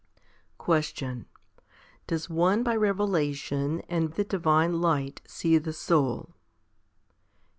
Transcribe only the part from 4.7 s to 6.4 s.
light see the soul